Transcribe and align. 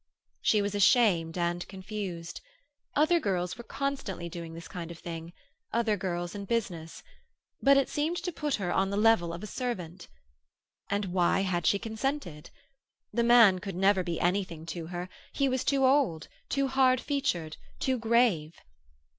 She 0.41 0.63
was 0.63 0.73
ashamed 0.73 1.37
and 1.37 1.67
confused. 1.67 2.41
Other 2.95 3.19
girls 3.19 3.55
were 3.55 3.63
constantly 3.63 4.29
doing 4.29 4.55
this 4.55 4.67
kind 4.67 4.89
of 4.89 4.97
thing—other 4.97 5.95
girls 5.95 6.33
in 6.33 6.45
business; 6.45 7.03
but 7.61 7.77
it 7.77 7.87
seemed 7.87 8.17
to 8.23 8.31
put 8.31 8.55
her 8.55 8.73
on 8.73 8.89
the 8.89 8.97
level 8.97 9.31
of 9.31 9.43
a 9.43 9.45
servant. 9.45 10.07
And 10.89 11.05
why 11.13 11.41
had 11.41 11.67
she 11.67 11.77
consented? 11.77 12.49
The 13.13 13.23
man 13.23 13.59
could 13.59 13.75
never 13.75 14.01
be 14.03 14.19
anything 14.19 14.65
to 14.73 14.87
her; 14.87 15.07
he 15.33 15.47
was 15.47 15.63
too 15.63 15.85
old, 15.85 16.27
too 16.49 16.67
hard 16.67 16.99
featured, 16.99 17.57
too 17.79 17.99
grave. 17.99 18.55